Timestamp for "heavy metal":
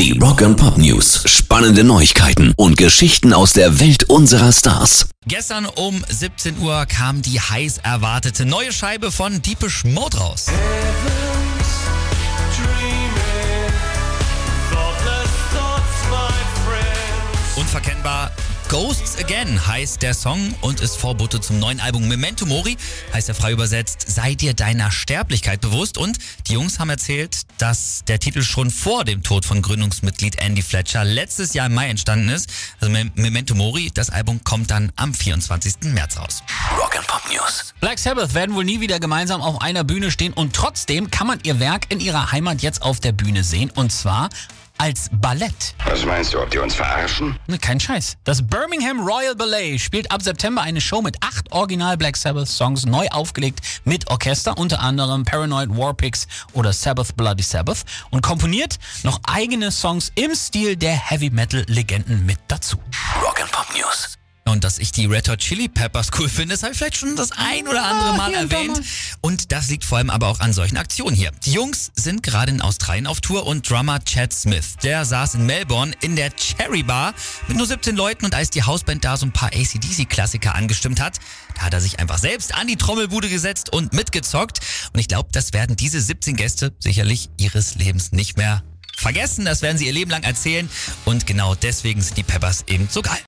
60.94-61.62